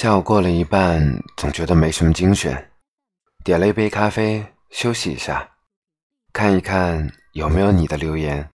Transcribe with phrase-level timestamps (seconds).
[0.00, 2.70] 下午过了一半总觉得没什么精神。
[3.44, 5.46] 点了一杯咖啡休息一下
[6.32, 8.48] 看一看有没有你的留言。